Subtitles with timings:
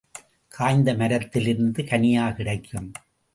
[0.47, 2.91] காய்ந்த மரத்திலிருந்து கனியா கிடைக்கும்?